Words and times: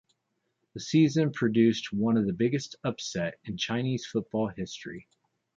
The 0.73 0.79
season 0.79 1.31
produced 1.31 1.93
one 1.93 2.17
of 2.17 2.25
the 2.25 2.33
biggest 2.33 2.75
upset 2.83 3.35
in 3.43 3.55
Chinese 3.55 4.03
football 4.03 4.47
history. 4.47 5.07